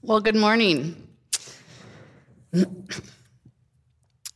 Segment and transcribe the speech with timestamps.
[0.00, 1.08] Well, good morning.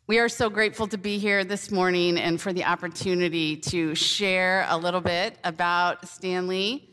[0.09, 4.67] We are so grateful to be here this morning and for the opportunity to share
[4.69, 6.91] a little bit about Stanley.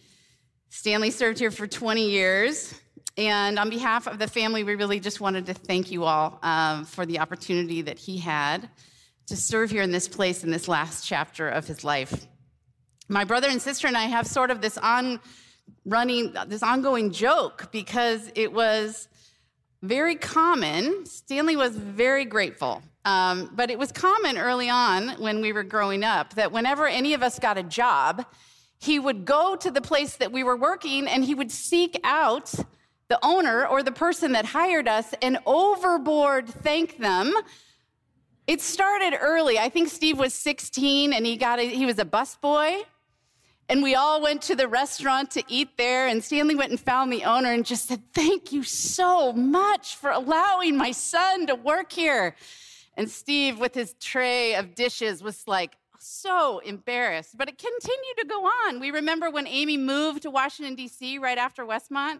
[0.70, 2.79] Stanley served here for 20 years.
[3.18, 6.86] And on behalf of the family, we really just wanted to thank you all um,
[6.86, 8.70] for the opportunity that he had
[9.28, 12.28] to serve here in this place in this last chapter of his life.
[13.10, 15.20] My brother and sister and I have sort of this on
[15.86, 19.07] running this ongoing joke because it was
[19.82, 21.05] very common.
[21.05, 22.82] Stanley was very grateful.
[23.05, 27.14] Um, but it was common early on when we were growing up that whenever any
[27.14, 28.25] of us got a job,
[28.79, 32.53] he would go to the place that we were working and he would seek out
[33.09, 37.33] the owner or the person that hired us and overboard thank them.
[38.47, 39.59] It started early.
[39.59, 42.83] I think Steve was 16 and he got a, he was a busboy
[43.70, 46.08] and we all went to the restaurant to eat there.
[46.08, 50.09] And Stanley went and found the owner and just said, Thank you so much for
[50.12, 52.36] allowing my son to work here.
[52.95, 57.38] And Steve, with his tray of dishes, was like so embarrassed.
[57.38, 58.80] But it continued to go on.
[58.80, 62.20] We remember when Amy moved to Washington, D.C., right after Westmont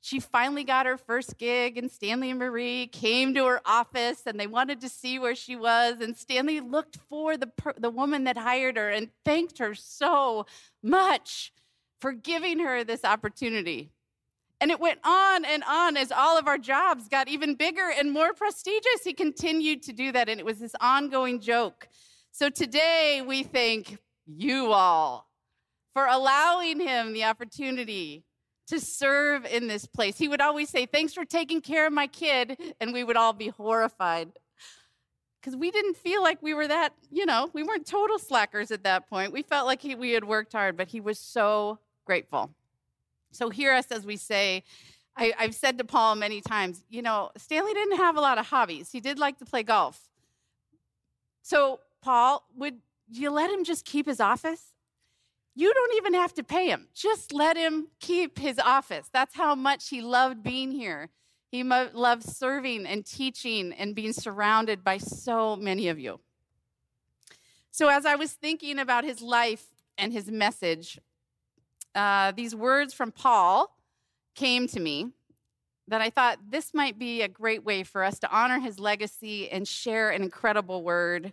[0.00, 4.38] she finally got her first gig, and Stanley and Marie came to her office and
[4.38, 6.00] they wanted to see where she was.
[6.00, 10.46] And Stanley looked for the, the woman that hired her and thanked her so
[10.82, 11.52] much
[12.00, 13.90] for giving her this opportunity.
[14.60, 18.12] And it went on and on as all of our jobs got even bigger and
[18.12, 19.02] more prestigious.
[19.04, 21.88] He continued to do that, and it was this ongoing joke.
[22.32, 25.28] So today we thank you all
[25.94, 28.24] for allowing him the opportunity
[28.68, 30.18] to serve in this place.
[30.18, 32.58] He would always say, Thanks for taking care of my kid.
[32.80, 34.32] And we would all be horrified
[35.46, 38.82] because we didn't feel like we were that, you know, we weren't total slackers at
[38.82, 39.32] that point.
[39.32, 42.50] We felt like he, we had worked hard, but he was so grateful.
[43.30, 44.64] So hear us as we say,
[45.16, 48.46] I, I've said to Paul many times, you know, Stanley didn't have a lot of
[48.46, 48.90] hobbies.
[48.90, 50.08] He did like to play golf.
[51.42, 52.78] So, Paul, would
[53.08, 54.72] you let him just keep his office?
[55.58, 56.88] You don't even have to pay him.
[56.94, 59.08] Just let him keep his office.
[59.10, 61.08] That's how much he loved being here.
[61.50, 66.20] He loved serving and teaching and being surrounded by so many of you.
[67.70, 69.64] So, as I was thinking about his life
[69.96, 70.98] and his message,
[71.94, 73.74] uh, these words from Paul
[74.34, 75.12] came to me
[75.88, 79.48] that I thought this might be a great way for us to honor his legacy
[79.48, 81.32] and share an incredible word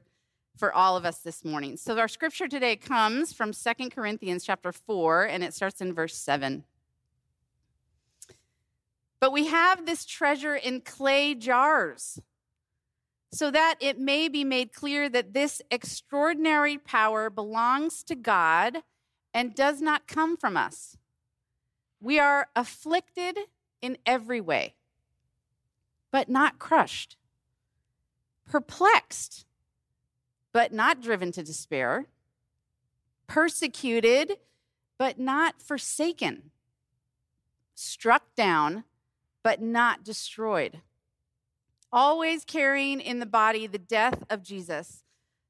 [0.58, 1.78] for all of us this morning.
[1.78, 6.16] So our scripture today comes from Second Corinthians chapter 4 and it starts in verse
[6.16, 6.64] 7.
[9.20, 12.20] But we have this treasure in clay jars
[13.32, 18.78] so that it may be made clear that this extraordinary power belongs to God
[19.34, 20.98] and does not come from us.
[22.00, 23.40] We are afflicted
[23.82, 24.76] in every way,
[26.12, 27.18] but not crushed,
[28.46, 29.46] perplexed
[30.54, 32.06] but not driven to despair,
[33.28, 34.38] persecuted,
[34.98, 36.52] but not forsaken,
[37.74, 38.84] struck down,
[39.42, 40.82] but not destroyed,
[41.92, 45.04] always carrying in the body the death of Jesus,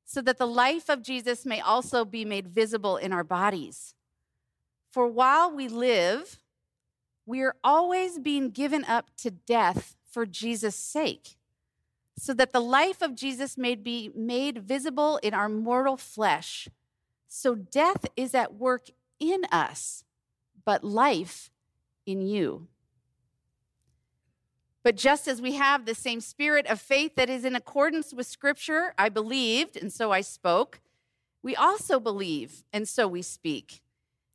[0.05, 3.93] so that the life of Jesus may also be made visible in our bodies.
[4.91, 6.39] For while we live,
[7.25, 11.35] we are always being given up to death for Jesus' sake
[12.17, 16.67] so that the life of Jesus may be made visible in our mortal flesh.
[17.27, 18.87] So death is at work
[19.19, 20.03] in us,
[20.65, 21.49] but life
[22.05, 22.67] in you.
[24.83, 28.27] But just as we have the same spirit of faith that is in accordance with
[28.27, 30.81] Scripture, I believed, and so I spoke,
[31.41, 33.81] we also believe, and so we speak.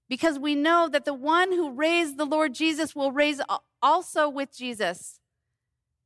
[0.09, 3.43] Because we know that the one who raised the Lord Jesus will raise
[3.83, 5.21] also with Jesus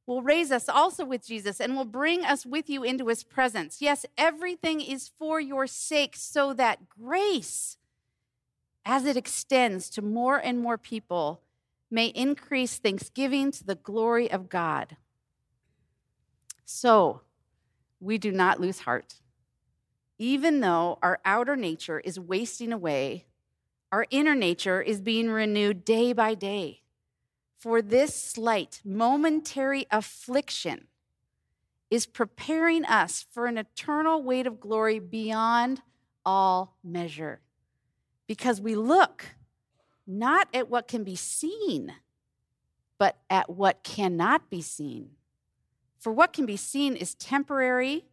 [0.06, 3.80] will raise us also with Jesus and will bring us with you into his presence.
[3.80, 7.76] Yes, everything is for your sake, so that grace,
[8.84, 11.42] as it extends to more and more people,
[11.90, 14.96] may increase thanksgiving to the glory of God.
[16.64, 17.20] So,
[18.00, 19.20] we do not lose heart.
[20.19, 23.26] Even though our outer nature is wasting away,
[23.93, 26.81] our inner nature is being renewed day by day.
[27.62, 30.88] For this slight, momentary affliction
[31.93, 35.81] is preparing us for an eternal weight of glory beyond
[36.26, 37.41] all measure.
[38.26, 39.37] Because we look
[40.09, 41.94] not at what can be seen,
[42.99, 45.11] but at what cannot be seen.
[46.00, 48.06] For what can be seen is temporary,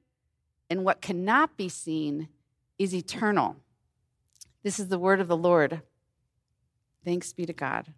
[0.69, 2.27] and what cannot be seen
[2.77, 3.55] is eternal.
[4.61, 5.81] This is the word of the Lord.
[7.03, 7.95] Thanks be to God.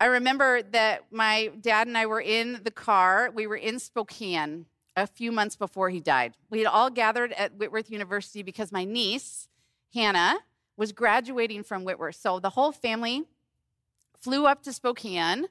[0.00, 3.30] I remember that my dad and I were in the car.
[3.34, 4.64] We were in Spokane
[4.96, 6.32] a few months before he died.
[6.48, 9.46] We had all gathered at Whitworth University because my niece,
[9.92, 10.38] Hannah,
[10.78, 12.16] was graduating from Whitworth.
[12.16, 13.24] So the whole family
[14.18, 15.48] flew up to Spokane,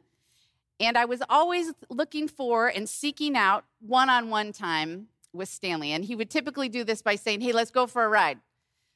[0.80, 5.92] and I was always looking for and seeking out one on one time with Stanley.
[5.92, 8.40] And he would typically do this by saying, Hey, let's go for a ride.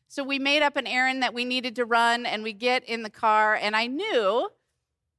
[0.07, 3.03] So we made up an errand that we needed to run, and we get in
[3.03, 4.49] the car, and I knew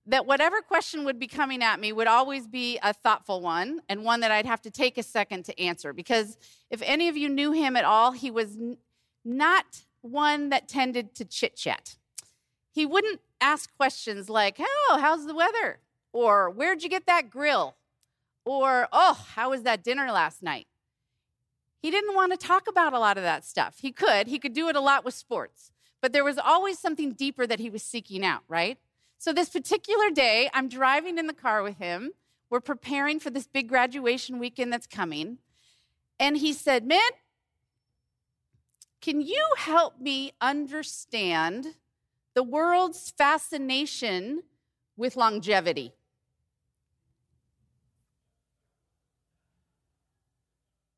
[0.06, 4.04] that whatever question would be coming at me would always be a thoughtful one and
[4.04, 5.92] one that I'd have to take a second to answer.
[5.92, 6.36] Because
[6.70, 8.76] if any of you knew him at all, he was n-
[9.24, 11.96] not one that tended to chit chat.
[12.70, 15.78] He wouldn't ask questions like, Oh, how's the weather?
[16.12, 17.76] Or where'd you get that grill?
[18.44, 20.66] Or, Oh, how was that dinner last night?
[21.80, 23.76] He didn't want to talk about a lot of that stuff.
[23.80, 25.70] He could, he could do it a lot with sports,
[26.00, 28.78] but there was always something deeper that he was seeking out, right?
[29.25, 32.11] So, this particular day, I'm driving in the car with him.
[32.50, 35.38] We're preparing for this big graduation weekend that's coming.
[36.21, 37.15] And he said, Mint,
[39.00, 41.69] can you help me understand
[42.35, 44.43] the world's fascination
[44.94, 45.94] with longevity?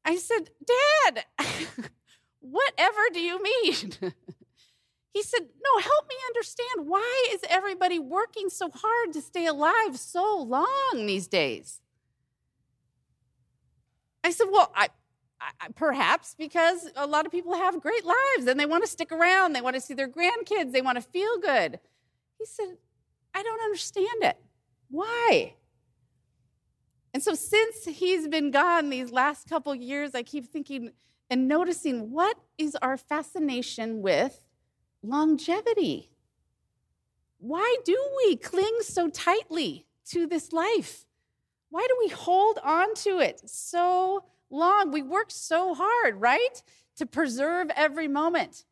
[0.04, 1.26] I said, Dad,
[2.40, 3.92] whatever do you mean?
[5.16, 9.98] he said, No, help me understand why is everybody working so hard to stay alive
[9.98, 11.80] so long these days?
[14.22, 14.88] I said, Well, I,
[15.40, 19.10] I, perhaps because a lot of people have great lives and they want to stick
[19.10, 19.54] around.
[19.54, 20.72] They want to see their grandkids.
[20.72, 21.80] They want to feel good.
[22.38, 22.76] He said,
[23.32, 24.36] I don't understand it.
[24.90, 25.54] Why?
[27.14, 30.90] And so, since he's been gone these last couple years, I keep thinking
[31.30, 34.45] and noticing what is our fascination with
[35.08, 36.10] longevity?
[37.38, 41.04] Why do we cling so tightly to this life?
[41.70, 44.90] Why do we hold on to it so long?
[44.92, 46.62] We work so hard, right?
[46.96, 48.64] To preserve every moment.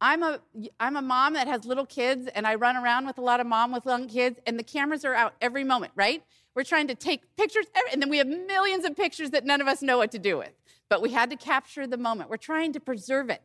[0.00, 0.40] I'm a,
[0.80, 3.46] I'm a mom that has little kids, and I run around with a lot of
[3.46, 6.24] mom with young kids, and the cameras are out every moment, right?
[6.56, 9.68] We're trying to take pictures, and then we have millions of pictures that none of
[9.68, 10.52] us know what to do with.
[10.88, 12.30] But we had to capture the moment.
[12.30, 13.42] We're trying to preserve it,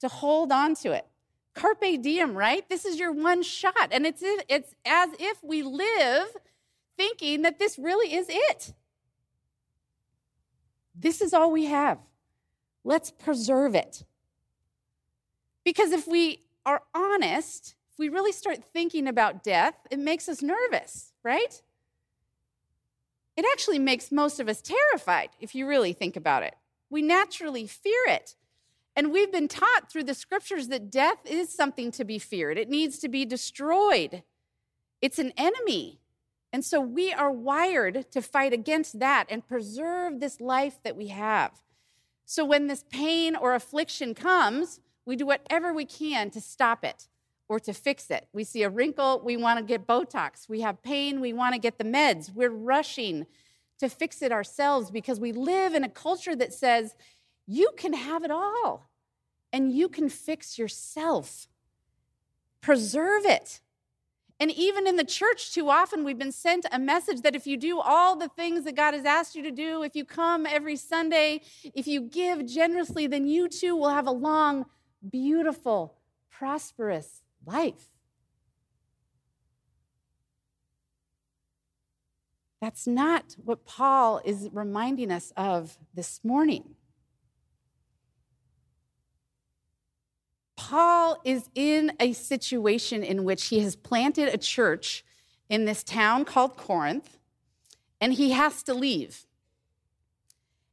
[0.00, 1.06] to hold on to it.
[1.58, 2.68] Carpe diem, right?
[2.68, 3.88] This is your one shot.
[3.90, 6.28] And it's, it's as if we live
[6.96, 8.74] thinking that this really is it.
[10.94, 11.98] This is all we have.
[12.84, 14.04] Let's preserve it.
[15.64, 20.42] Because if we are honest, if we really start thinking about death, it makes us
[20.42, 21.60] nervous, right?
[23.36, 26.54] It actually makes most of us terrified if you really think about it.
[26.88, 28.36] We naturally fear it.
[28.98, 32.68] And we've been taught through the scriptures that death is something to be feared, it
[32.68, 34.24] needs to be destroyed.
[35.00, 36.00] It's an enemy.
[36.52, 41.08] And so we are wired to fight against that and preserve this life that we
[41.08, 41.52] have.
[42.24, 47.06] So when this pain or affliction comes, we do whatever we can to stop it
[47.48, 48.26] or to fix it.
[48.32, 50.48] We see a wrinkle, we want to get Botox.
[50.48, 52.34] We have pain, we want to get the meds.
[52.34, 53.26] We're rushing
[53.78, 56.96] to fix it ourselves because we live in a culture that says
[57.48, 58.90] you can have it all
[59.52, 61.48] and you can fix yourself.
[62.60, 63.60] Preserve it.
[64.38, 67.56] And even in the church, too often we've been sent a message that if you
[67.56, 70.76] do all the things that God has asked you to do, if you come every
[70.76, 71.40] Sunday,
[71.74, 74.66] if you give generously, then you too will have a long,
[75.10, 75.96] beautiful,
[76.30, 77.88] prosperous life.
[82.60, 86.74] That's not what Paul is reminding us of this morning.
[90.58, 95.04] Paul is in a situation in which he has planted a church
[95.48, 97.16] in this town called Corinth,
[98.00, 99.24] and he has to leave.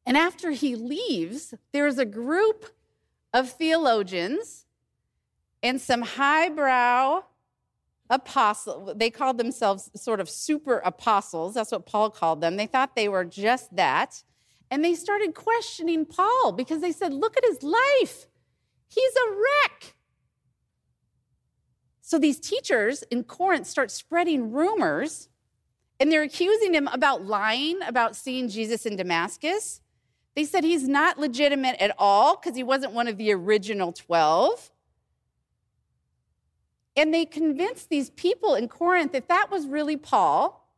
[0.03, 2.65] And after he leaves, there's a group
[3.31, 4.65] of theologians
[5.61, 7.21] and some highbrow
[8.09, 11.53] apostles, they called themselves sort of super apostles.
[11.53, 12.55] That's what Paul called them.
[12.55, 14.23] They thought they were just that.
[14.71, 18.25] And they started questioning Paul because they said, Look at his life.
[18.87, 19.95] He's a wreck.
[22.01, 25.29] So these teachers in Corinth start spreading rumors
[25.99, 29.81] and they're accusing him about lying about seeing Jesus in Damascus.
[30.35, 34.71] They said he's not legitimate at all because he wasn't one of the original 12.
[36.97, 40.69] And they convinced these people in Corinth that that was really Paul,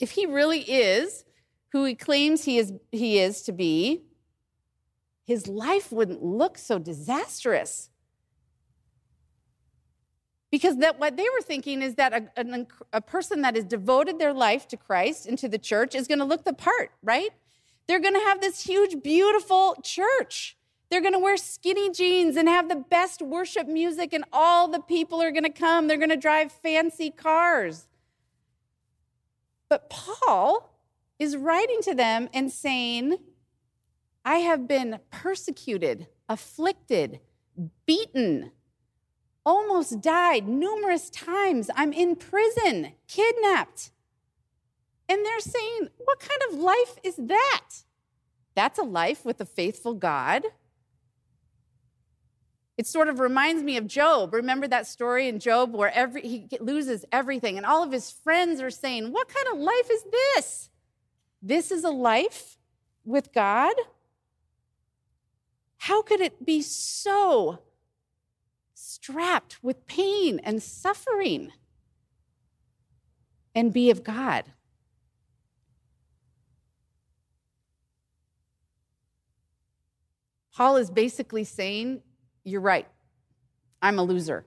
[0.00, 1.24] if he really is
[1.70, 4.02] who he claims he is, he is to be,
[5.24, 7.90] his life wouldn't look so disastrous.
[10.50, 14.18] Because that what they were thinking is that a, a, a person that has devoted
[14.18, 17.30] their life to Christ and to the church is going to look the part, right?
[17.86, 20.56] They're going to have this huge, beautiful church.
[20.90, 24.80] They're going to wear skinny jeans and have the best worship music, and all the
[24.80, 25.88] people are going to come.
[25.88, 27.88] They're going to drive fancy cars.
[29.68, 30.70] But Paul
[31.18, 33.16] is writing to them and saying,
[34.24, 37.20] I have been persecuted, afflicted,
[37.86, 38.52] beaten,
[39.44, 41.70] almost died numerous times.
[41.74, 43.90] I'm in prison, kidnapped.
[45.08, 47.66] And they're saying, What kind of life is that?
[48.54, 50.44] That's a life with a faithful God.
[52.76, 54.34] It sort of reminds me of Job.
[54.34, 58.60] Remember that story in Job where every, he loses everything, and all of his friends
[58.60, 60.70] are saying, What kind of life is this?
[61.42, 62.56] This is a life
[63.04, 63.74] with God?
[65.84, 67.58] How could it be so
[68.72, 71.52] strapped with pain and suffering
[73.54, 74.46] and be of God?
[80.54, 82.00] Paul is basically saying,
[82.44, 82.88] You're right.
[83.82, 84.46] I'm a loser.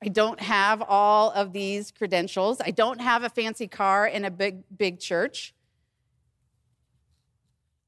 [0.00, 2.60] I don't have all of these credentials.
[2.60, 5.52] I don't have a fancy car in a big, big church.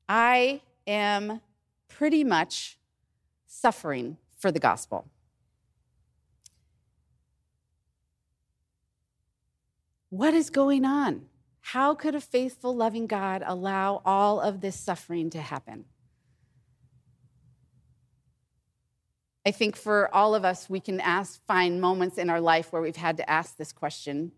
[0.09, 1.41] I am
[1.87, 2.79] pretty much
[3.47, 5.07] suffering for the gospel.
[10.11, 11.27] What is going on?
[11.61, 15.85] How could a faithful, loving God allow all of this suffering to happen?
[19.45, 22.83] I think for all of us, we can ask, find moments in our life where
[22.83, 24.33] we've had to ask this question.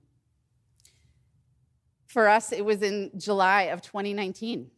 [2.07, 4.71] For us, it was in July of 2019.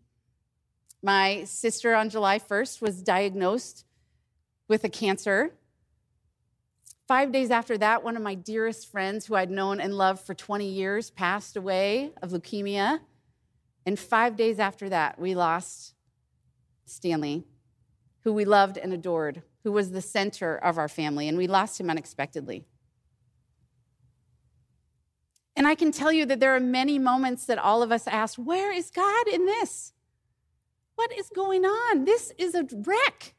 [1.03, 3.85] My sister on July 1st was diagnosed
[4.69, 5.55] with a cancer.
[7.09, 10.35] Five days after that, one of my dearest friends, who I'd known and loved for
[10.35, 13.01] 20 years, passed away of leukemia.
[13.85, 15.95] And five days after that, we lost
[16.85, 17.45] Stanley,
[18.21, 21.81] who we loved and adored who was the center of our family, and we lost
[21.81, 22.65] him unexpectedly.
[25.55, 28.37] And I can tell you that there are many moments that all of us ask,
[28.37, 29.92] Where is God in this?
[30.95, 32.05] What is going on?
[32.05, 33.35] This is a wreck.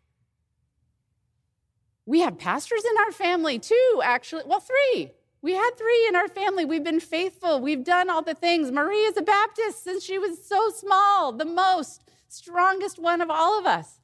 [2.05, 4.43] We have pastors in our family too, actually.
[4.45, 5.11] Well, three.
[5.41, 6.63] We had three in our family.
[6.63, 7.59] We've been faithful.
[7.59, 8.71] We've done all the things.
[8.71, 13.59] Marie is a Baptist since she was so small, the most strongest one of all
[13.59, 13.99] of us.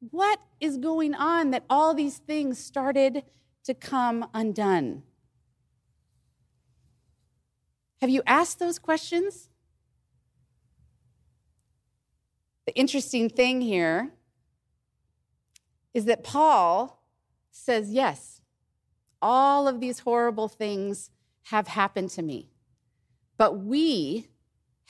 [0.00, 3.24] What is going on that all these things started
[3.64, 5.02] to come undone?
[8.00, 9.49] Have you asked those questions?
[12.70, 14.12] The interesting thing here
[15.92, 17.02] is that Paul
[17.50, 18.42] says, Yes,
[19.20, 21.10] all of these horrible things
[21.46, 22.52] have happened to me,
[23.36, 24.28] but we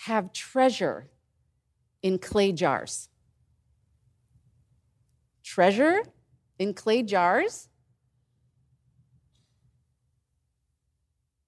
[0.01, 1.09] have treasure
[2.03, 3.09] in clay jars
[5.43, 6.03] treasure
[6.59, 7.71] in clay jars.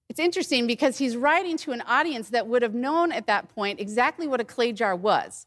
[0.09, 3.79] It's interesting because he's writing to an audience that would have known at that point
[3.79, 5.45] exactly what a clay jar was.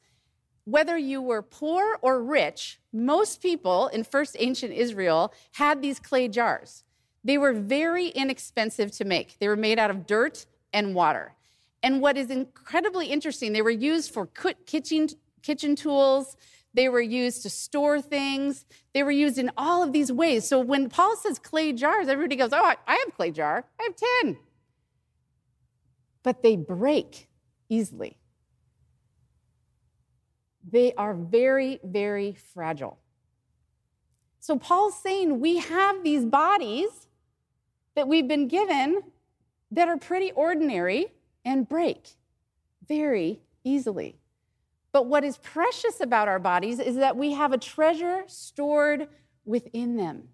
[0.67, 6.29] Whether you were poor or rich, most people in first ancient Israel had these clay
[6.29, 6.85] jars.
[7.25, 10.45] They were very inexpensive to make, they were made out of dirt
[10.75, 11.33] and water.
[11.83, 15.09] And what is incredibly interesting, they were used for kitchen,
[15.41, 16.37] kitchen tools,
[16.77, 18.67] they were used to store things.
[18.93, 20.47] They were used in all of these ways.
[20.47, 23.65] So when Paul says clay jars, everybody goes, Oh, I, have clay jar.
[23.81, 24.37] I have 10.
[26.23, 27.29] But they break
[27.71, 28.19] easily.
[30.71, 32.99] They are very, very fragile.
[34.41, 37.09] So Paul's saying we have these bodies
[37.95, 39.03] that we've been given
[39.71, 41.07] that are pretty ordinary
[41.45, 42.11] and break
[42.87, 44.19] very easily.
[44.93, 49.09] But what is precious about our bodies is that we have a treasure stored
[49.45, 50.29] within them.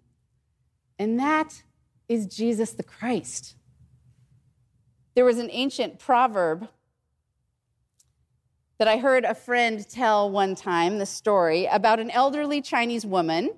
[0.97, 1.63] And that
[2.07, 3.55] is Jesus the Christ.
[5.15, 6.69] There was an ancient proverb
[8.83, 13.51] that I heard a friend tell one time the story about an elderly Chinese woman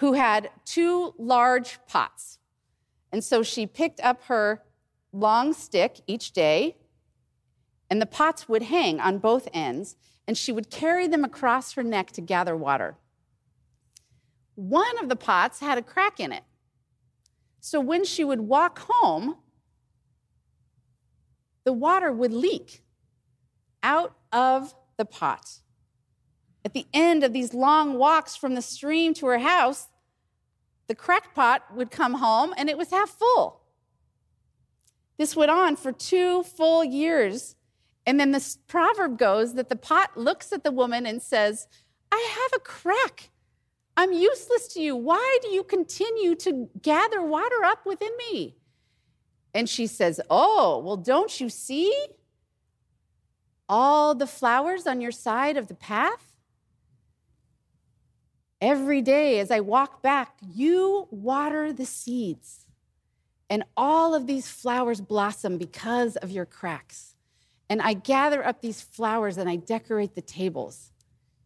[0.00, 2.38] who had two large pots.
[3.10, 4.62] And so she picked up her
[5.14, 6.76] long stick each day
[7.88, 11.82] and the pots would hang on both ends, and she would carry them across her
[11.82, 12.98] neck to gather water.
[14.56, 16.44] One of the pots had a crack in it.
[17.60, 19.36] So when she would walk home,
[21.64, 22.82] the water would leak
[23.82, 25.60] out of the pot.
[26.64, 29.88] At the end of these long walks from the stream to her house,
[30.88, 33.62] the cracked pot would come home and it was half full.
[35.18, 37.56] This went on for two full years.
[38.06, 41.66] And then this proverb goes that the pot looks at the woman and says,
[42.10, 43.30] I have a crack.
[43.96, 44.96] I'm useless to you.
[44.96, 48.56] Why do you continue to gather water up within me?
[49.52, 51.92] And she says, Oh, well, don't you see
[53.68, 56.36] all the flowers on your side of the path?
[58.60, 62.66] Every day as I walk back, you water the seeds,
[63.48, 67.14] and all of these flowers blossom because of your cracks.
[67.70, 70.90] And I gather up these flowers and I decorate the tables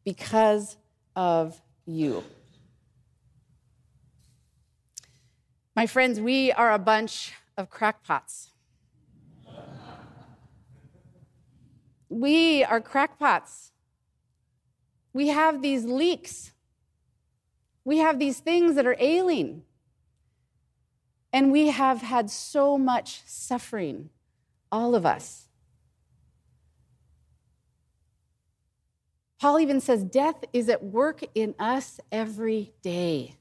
[0.05, 0.76] because
[1.17, 2.25] of you.
[5.75, 8.51] My friends, we are a bunch of crackpots.
[12.12, 13.73] We are crackpots.
[15.14, 16.52] We have these leaks.
[17.85, 19.62] We have these things that are ailing.
[21.33, 24.11] And we have had so much suffering,
[24.71, 25.49] all of us.
[29.40, 33.37] Paul even says death is at work in us every day.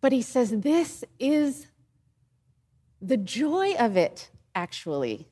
[0.00, 1.68] But he says this is
[3.00, 5.28] the joy of it, actually.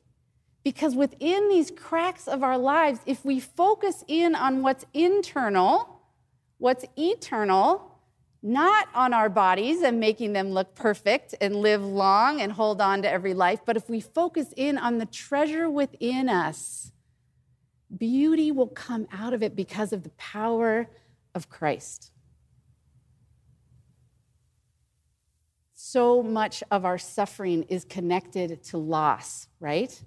[0.63, 6.01] Because within these cracks of our lives, if we focus in on what's internal,
[6.57, 7.89] what's eternal,
[8.41, 13.01] not on our bodies and making them look perfect and live long and hold on
[13.01, 16.91] to every life, but if we focus in on the treasure within us,
[17.97, 20.89] beauty will come out of it because of the power
[21.35, 22.11] of Christ.
[25.73, 30.01] So much of our suffering is connected to loss, right?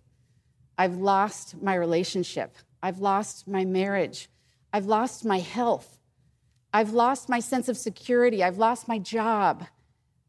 [0.78, 2.56] I've lost my relationship.
[2.82, 4.28] I've lost my marriage.
[4.72, 5.98] I've lost my health.
[6.72, 8.42] I've lost my sense of security.
[8.42, 9.66] I've lost my job.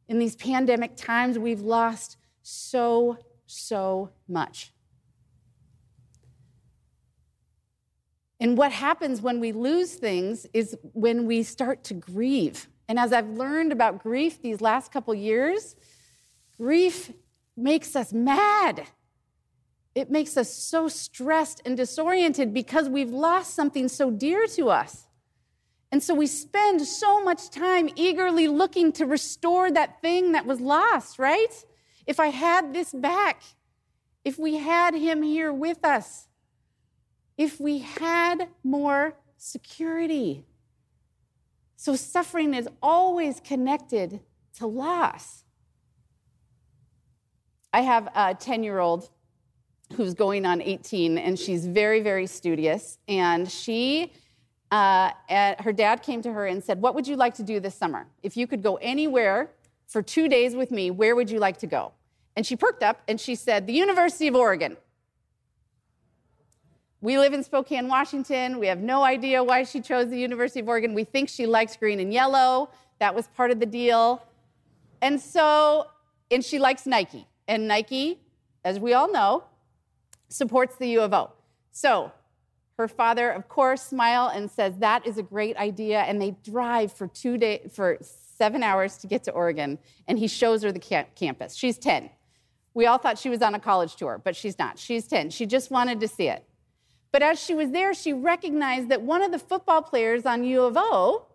[0.08, 4.74] In these pandemic times, we've lost so, so much.
[8.40, 12.68] And what happens when we lose things is when we start to grieve.
[12.90, 15.78] And as I've learned about grief these last couple years,
[16.58, 17.14] grief
[17.56, 18.86] makes us mad.
[19.96, 25.08] It makes us so stressed and disoriented because we've lost something so dear to us.
[25.92, 30.60] And so we spend so much time eagerly looking to restore that thing that was
[30.60, 31.54] lost, right?
[32.08, 33.44] If I had this back,
[34.26, 36.28] if we had him here with us,
[37.38, 40.46] if we had more security.
[41.76, 44.22] So suffering is always connected
[44.58, 45.44] to loss.
[47.72, 49.10] I have a 10 year old
[49.96, 52.98] who's going on 18, and she's very, very studious.
[53.08, 54.12] And she,
[54.72, 55.12] uh,
[55.60, 58.08] her dad came to her and said, What would you like to do this summer?
[58.22, 59.50] If you could go anywhere
[59.88, 61.92] for two days with me, where would you like to go?
[62.36, 64.78] And she perked up and she said, The University of Oregon.
[67.02, 68.60] We live in Spokane, Washington.
[68.60, 70.94] We have no idea why she chose the University of Oregon.
[70.94, 72.70] We think she likes green and yellow.
[73.00, 74.26] That was part of the deal.
[75.02, 75.88] And so,
[76.32, 77.28] and she likes Nike.
[77.48, 78.22] And Nike,
[78.64, 79.44] as we all know,
[80.34, 81.32] supports the U of O.
[81.72, 82.12] So
[82.78, 86.02] her father, of course, smile and says that is a great idea.
[86.02, 89.78] And they drive for two days, for seven hours to get to Oregon.
[90.08, 91.56] And he shows her the campus.
[91.56, 92.10] She's 10.
[92.74, 94.80] We all thought she was on a college tour, but she's not.
[94.80, 95.30] She's 10.
[95.30, 96.44] She just wanted to see it.
[97.12, 100.64] But as she was there, she recognized that one of the football players on U
[100.64, 101.28] of O,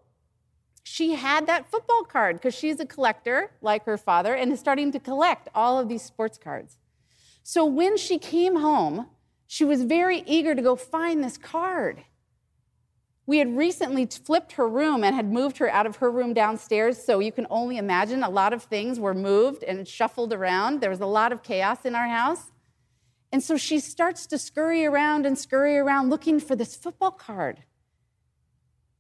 [0.82, 4.90] she had that football card because she's a collector like her father and is starting
[4.90, 6.78] to collect all of these sports cards.
[7.48, 9.06] So when she came home,
[9.46, 12.04] she was very eager to go find this card.
[13.24, 17.02] We had recently flipped her room and had moved her out of her room downstairs,
[17.02, 20.82] so you can only imagine a lot of things were moved and shuffled around.
[20.82, 22.52] There was a lot of chaos in our house.
[23.32, 27.62] And so she starts to scurry around and scurry around looking for this football card.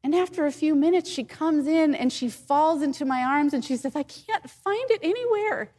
[0.02, 3.62] And after a few minutes, she comes in and she falls into my arms and
[3.62, 5.70] she says, I can't find it anywhere.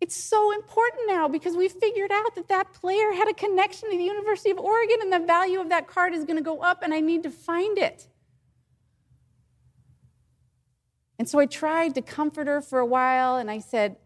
[0.00, 3.96] It's so important now because we figured out that that player had a connection to
[3.96, 6.82] the University of Oregon and the value of that card is going to go up
[6.82, 8.06] and I need to find it.
[11.18, 13.96] And so I tried to comfort her for a while and I said,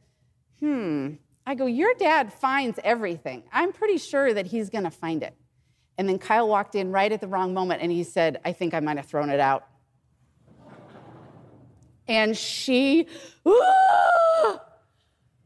[0.58, 1.12] hmm,
[1.46, 3.44] I go, Your dad finds everything.
[3.52, 5.34] I'm pretty sure that he's going to find it.
[5.96, 8.74] And then Kyle walked in right at the wrong moment and he said, I think
[8.74, 9.64] I might have thrown it out.
[12.08, 13.06] and she,
[13.46, 14.63] ah!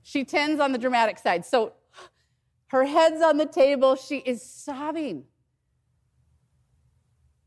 [0.09, 1.44] She tends on the dramatic side.
[1.44, 1.75] So
[2.68, 3.94] her head's on the table.
[3.94, 5.25] She is sobbing.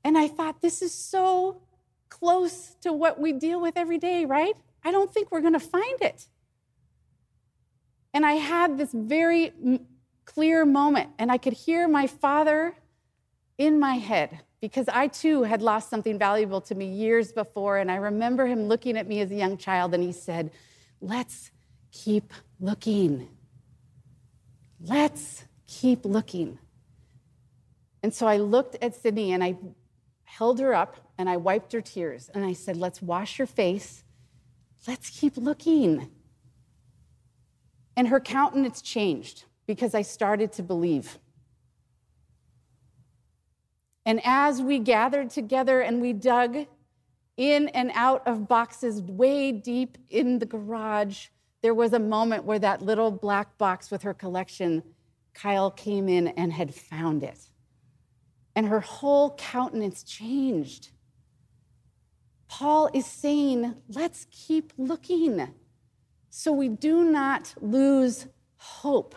[0.03, 1.63] And I thought, this is so
[2.09, 4.53] close to what we deal with every day, right?
[4.83, 6.27] I don't think we're going to find it.
[8.13, 9.53] And I had this very
[10.25, 12.75] clear moment, and I could hear my father
[13.57, 17.79] in my head because I too had lost something valuable to me years before.
[17.79, 20.51] And I remember him looking at me as a young child, and he said,
[21.03, 21.49] Let's
[21.91, 23.27] keep looking.
[24.79, 26.59] Let's keep looking.
[28.03, 29.55] And so I looked at Sydney and I
[30.23, 34.03] held her up and I wiped her tears and I said, Let's wash your face.
[34.87, 36.09] Let's keep looking.
[37.95, 41.19] And her countenance changed because I started to believe.
[44.05, 46.65] And as we gathered together and we dug
[47.37, 51.27] in and out of boxes way deep in the garage,
[51.61, 54.83] there was a moment where that little black box with her collection,
[55.33, 57.39] Kyle came in and had found it.
[58.55, 60.89] And her whole countenance changed.
[62.47, 65.47] Paul is saying, let's keep looking
[66.31, 69.15] so we do not lose hope.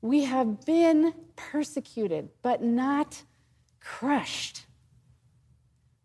[0.00, 3.24] We have been persecuted, but not
[3.80, 4.66] crushed.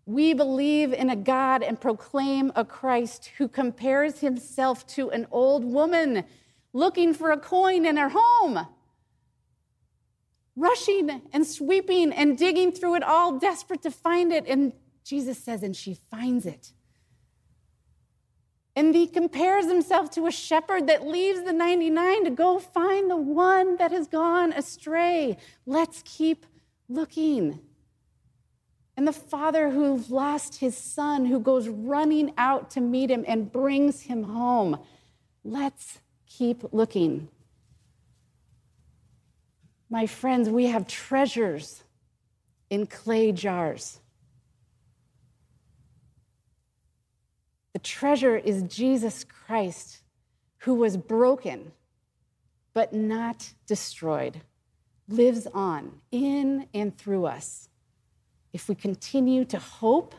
[0.10, 5.64] We believe in a God and proclaim a Christ who compares himself to an old
[5.64, 6.24] woman
[6.74, 8.66] looking for a coin in her home,
[10.56, 14.48] rushing and sweeping and digging through it all, desperate to find it.
[14.48, 16.74] And Jesus says, and she finds it.
[18.76, 23.16] And he compares himself to a shepherd that leaves the 99 to go find the
[23.16, 25.38] one that has gone astray.
[25.68, 26.48] Let's keep
[26.88, 27.60] looking.
[29.00, 33.50] And the father who lost his son, who goes running out to meet him and
[33.50, 34.78] brings him home.
[35.46, 37.30] Let's keep looking.
[39.90, 41.82] My friends, we have treasures
[42.70, 44.02] in clay jars.
[47.72, 50.02] The treasure is Jesus Christ,
[50.58, 51.72] who was broken
[52.74, 54.42] but not destroyed,
[55.08, 57.69] lives on in and through us
[58.54, 60.16] if we continue to hope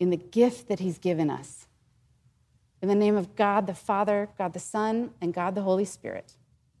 [0.00, 1.66] in the gift that he's given us.
[2.80, 6.34] In the name of God the Father, God the Son, and God the Holy Spirit,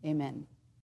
[0.04, 0.46] amen.